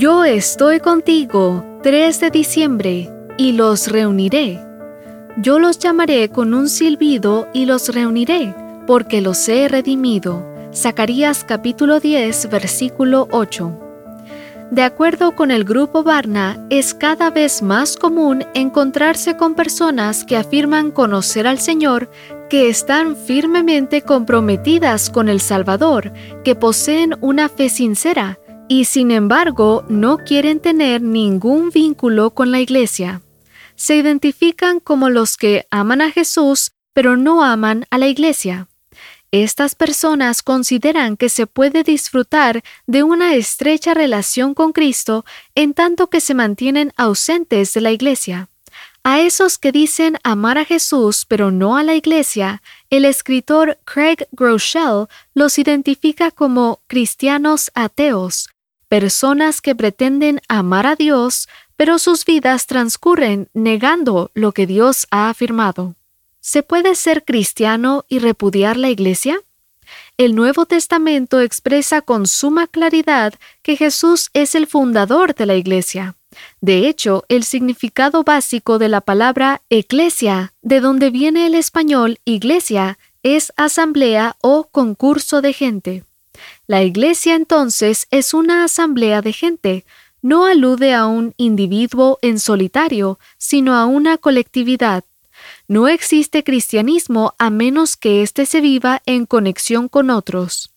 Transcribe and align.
Yo 0.00 0.24
estoy 0.24 0.80
contigo 0.80 1.62
3 1.82 2.20
de 2.20 2.30
diciembre 2.30 3.12
y 3.36 3.52
los 3.52 3.88
reuniré. 3.88 4.58
Yo 5.36 5.58
los 5.58 5.78
llamaré 5.78 6.30
con 6.30 6.54
un 6.54 6.70
silbido 6.70 7.48
y 7.52 7.66
los 7.66 7.94
reuniré, 7.94 8.54
porque 8.86 9.20
los 9.20 9.46
he 9.46 9.68
redimido. 9.68 10.42
Zacarías 10.74 11.44
capítulo 11.44 12.00
10 12.00 12.48
versículo 12.48 13.28
8. 13.30 13.78
De 14.70 14.80
acuerdo 14.84 15.36
con 15.36 15.50
el 15.50 15.64
grupo 15.64 16.02
Barna, 16.02 16.66
es 16.70 16.94
cada 16.94 17.28
vez 17.28 17.60
más 17.60 17.98
común 17.98 18.46
encontrarse 18.54 19.36
con 19.36 19.54
personas 19.54 20.24
que 20.24 20.38
afirman 20.38 20.92
conocer 20.92 21.46
al 21.46 21.58
Señor, 21.58 22.10
que 22.48 22.70
están 22.70 23.16
firmemente 23.16 24.00
comprometidas 24.00 25.10
con 25.10 25.28
el 25.28 25.42
Salvador, 25.42 26.10
que 26.42 26.54
poseen 26.54 27.18
una 27.20 27.50
fe 27.50 27.68
sincera 27.68 28.39
y 28.70 28.86
sin 28.86 29.10
embargo 29.10 29.84
no 29.90 30.16
quieren 30.16 30.60
tener 30.60 31.02
ningún 31.02 31.68
vínculo 31.68 32.30
con 32.30 32.50
la 32.50 32.60
Iglesia 32.60 33.20
se 33.80 33.96
identifican 33.96 34.78
como 34.78 35.08
los 35.08 35.38
que 35.38 35.66
aman 35.70 36.02
a 36.02 36.10
Jesús, 36.10 36.72
pero 36.92 37.16
no 37.16 37.42
aman 37.42 37.86
a 37.88 37.96
la 37.96 38.08
iglesia. 38.08 38.68
Estas 39.30 39.74
personas 39.74 40.42
consideran 40.42 41.16
que 41.16 41.30
se 41.30 41.46
puede 41.46 41.82
disfrutar 41.82 42.62
de 42.86 43.02
una 43.04 43.34
estrecha 43.34 43.94
relación 43.94 44.52
con 44.52 44.72
Cristo 44.72 45.24
en 45.54 45.72
tanto 45.72 46.08
que 46.08 46.20
se 46.20 46.34
mantienen 46.34 46.92
ausentes 46.98 47.72
de 47.72 47.80
la 47.80 47.90
iglesia. 47.90 48.50
A 49.02 49.20
esos 49.20 49.56
que 49.56 49.72
dicen 49.72 50.18
amar 50.24 50.58
a 50.58 50.66
Jesús 50.66 51.24
pero 51.26 51.50
no 51.50 51.78
a 51.78 51.82
la 51.82 51.94
iglesia, 51.94 52.62
el 52.90 53.06
escritor 53.06 53.78
Craig 53.86 54.26
Groeschel 54.32 55.06
los 55.32 55.58
identifica 55.58 56.30
como 56.30 56.82
cristianos 56.86 57.70
ateos, 57.74 58.50
personas 58.90 59.62
que 59.62 59.74
pretenden 59.74 60.42
amar 60.48 60.86
a 60.86 60.96
Dios 60.96 61.48
pero 61.80 61.98
sus 61.98 62.26
vidas 62.26 62.66
transcurren 62.66 63.48
negando 63.54 64.30
lo 64.34 64.52
que 64.52 64.66
Dios 64.66 65.06
ha 65.10 65.30
afirmado. 65.30 65.94
¿Se 66.38 66.62
puede 66.62 66.94
ser 66.94 67.24
cristiano 67.24 68.04
y 68.06 68.18
repudiar 68.18 68.76
la 68.76 68.90
Iglesia? 68.90 69.40
El 70.18 70.34
Nuevo 70.34 70.66
Testamento 70.66 71.40
expresa 71.40 72.02
con 72.02 72.26
suma 72.26 72.66
claridad 72.66 73.32
que 73.62 73.78
Jesús 73.78 74.28
es 74.34 74.54
el 74.54 74.66
fundador 74.66 75.34
de 75.34 75.46
la 75.46 75.54
Iglesia. 75.54 76.16
De 76.60 76.86
hecho, 76.86 77.24
el 77.30 77.44
significado 77.44 78.24
básico 78.24 78.78
de 78.78 78.90
la 78.90 79.00
palabra 79.00 79.62
eclesia, 79.70 80.52
de 80.60 80.80
donde 80.80 81.08
viene 81.08 81.46
el 81.46 81.54
español 81.54 82.18
iglesia, 82.26 82.98
es 83.22 83.54
asamblea 83.56 84.36
o 84.42 84.68
concurso 84.70 85.40
de 85.40 85.54
gente. 85.54 86.04
La 86.66 86.82
iglesia 86.82 87.34
entonces 87.34 88.06
es 88.10 88.34
una 88.34 88.64
asamblea 88.64 89.22
de 89.22 89.32
gente, 89.32 89.84
no 90.22 90.46
alude 90.46 90.94
a 90.94 91.06
un 91.06 91.34
individuo 91.36 92.18
en 92.22 92.38
solitario, 92.38 93.18
sino 93.38 93.74
a 93.74 93.86
una 93.86 94.18
colectividad. 94.18 95.04
No 95.68 95.88
existe 95.88 96.44
cristianismo 96.44 97.34
a 97.38 97.50
menos 97.50 97.96
que 97.96 98.22
éste 98.22 98.44
se 98.46 98.60
viva 98.60 99.02
en 99.06 99.26
conexión 99.26 99.88
con 99.88 100.10
otros. 100.10 100.70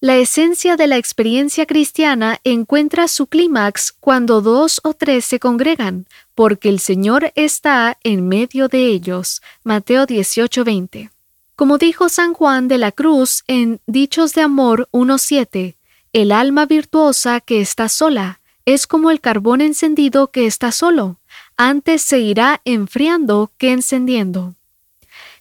La 0.00 0.16
esencia 0.16 0.76
de 0.76 0.86
la 0.86 0.96
experiencia 0.96 1.66
cristiana 1.66 2.38
encuentra 2.44 3.08
su 3.08 3.26
clímax 3.26 3.92
cuando 3.98 4.40
dos 4.40 4.80
o 4.84 4.94
tres 4.94 5.24
se 5.24 5.40
congregan, 5.40 6.06
porque 6.36 6.68
el 6.68 6.78
Señor 6.78 7.32
está 7.34 7.98
en 8.04 8.28
medio 8.28 8.68
de 8.68 8.86
ellos. 8.86 9.42
Mateo 9.64 10.06
18:20. 10.06 11.10
Como 11.58 11.76
dijo 11.76 12.08
San 12.08 12.34
Juan 12.34 12.68
de 12.68 12.78
la 12.78 12.92
Cruz 12.92 13.42
en 13.48 13.80
Dichos 13.88 14.32
de 14.32 14.42
Amor 14.42 14.88
1.7, 14.92 15.74
el 16.12 16.30
alma 16.30 16.66
virtuosa 16.66 17.40
que 17.40 17.60
está 17.60 17.88
sola, 17.88 18.40
es 18.64 18.86
como 18.86 19.10
el 19.10 19.20
carbón 19.20 19.60
encendido 19.60 20.30
que 20.30 20.46
está 20.46 20.70
solo, 20.70 21.18
antes 21.56 22.02
se 22.02 22.20
irá 22.20 22.60
enfriando 22.64 23.50
que 23.58 23.72
encendiendo. 23.72 24.54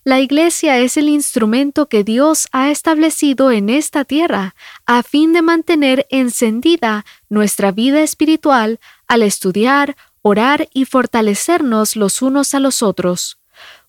La 0.03 0.19
iglesia 0.19 0.79
es 0.79 0.97
el 0.97 1.07
instrumento 1.07 1.88
que 1.88 2.03
Dios 2.03 2.47
ha 2.51 2.72
establecido 2.72 3.51
en 3.51 3.69
esta 3.69 4.03
tierra 4.03 4.55
a 4.88 5.03
fin 5.03 5.34
de 5.34 5.44
mantener 5.44 6.07
encendida 6.09 7.05
nuestra 7.29 7.72
vida 7.72 8.01
espiritual 8.01 8.79
al 9.05 9.22
estudiar, 9.22 9.95
orar 10.23 10.67
y 10.73 10.85
fortalecernos 10.85 11.95
los 11.95 12.23
unos 12.23 12.55
a 12.55 12.59
los 12.59 12.81
otros. 12.81 13.38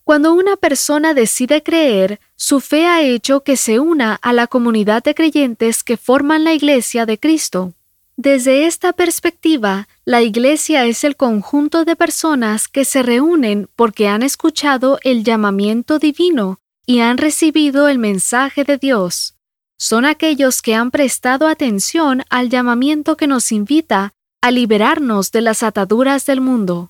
Cuando 0.08 0.32
una 0.32 0.56
persona 0.56 1.12
decide 1.12 1.62
creer, 1.62 2.18
su 2.34 2.60
fe 2.60 2.86
ha 2.86 3.02
hecho 3.02 3.42
que 3.42 3.58
se 3.58 3.78
una 3.78 4.14
a 4.14 4.32
la 4.32 4.46
comunidad 4.46 5.02
de 5.02 5.14
creyentes 5.14 5.84
que 5.84 5.98
forman 5.98 6.44
la 6.44 6.54
iglesia 6.54 7.04
de 7.04 7.18
Cristo. 7.18 7.74
Desde 8.16 8.64
esta 8.64 8.94
perspectiva, 8.94 9.86
la 10.06 10.22
Iglesia 10.22 10.86
es 10.86 11.04
el 11.04 11.14
conjunto 11.14 11.84
de 11.84 11.94
personas 11.94 12.68
que 12.68 12.86
se 12.86 13.02
reúnen 13.02 13.68
porque 13.76 14.08
han 14.08 14.22
escuchado 14.22 14.98
el 15.02 15.24
llamamiento 15.24 15.98
divino 15.98 16.58
y 16.86 17.00
han 17.00 17.18
recibido 17.18 17.86
el 17.86 17.98
mensaje 17.98 18.64
de 18.64 18.78
Dios. 18.78 19.34
Son 19.76 20.06
aquellos 20.06 20.62
que 20.62 20.74
han 20.74 20.90
prestado 20.90 21.46
atención 21.46 22.24
al 22.30 22.48
llamamiento 22.48 23.18
que 23.18 23.26
nos 23.26 23.52
invita 23.52 24.14
a 24.40 24.52
liberarnos 24.52 25.32
de 25.32 25.42
las 25.42 25.62
ataduras 25.62 26.24
del 26.24 26.40
mundo. 26.40 26.88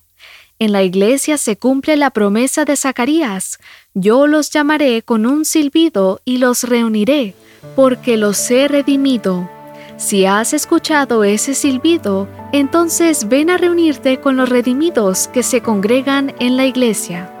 En 0.61 0.73
la 0.73 0.83
iglesia 0.83 1.37
se 1.37 1.55
cumple 1.55 1.95
la 1.95 2.09
promesa 2.09 2.65
de 2.65 2.75
Zacarías, 2.75 3.59
yo 3.93 4.27
los 4.27 4.49
llamaré 4.49 5.01
con 5.03 5.25
un 5.25 5.45
silbido 5.45 6.19
y 6.25 6.37
los 6.37 6.65
reuniré, 6.65 7.33
porque 7.77 8.17
los 8.17 8.51
he 8.51 8.67
redimido. 8.67 9.49
Si 9.95 10.25
has 10.25 10.53
escuchado 10.53 11.23
ese 11.23 11.53
silbido, 11.53 12.27
entonces 12.51 13.29
ven 13.29 13.49
a 13.49 13.57
reunirte 13.57 14.19
con 14.19 14.35
los 14.35 14.49
redimidos 14.49 15.29
que 15.29 15.43
se 15.43 15.61
congregan 15.61 16.35
en 16.39 16.57
la 16.57 16.65
iglesia. 16.65 17.38